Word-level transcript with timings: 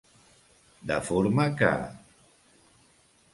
De 0.91 0.97
forma 1.09 1.45
que. 1.61 1.69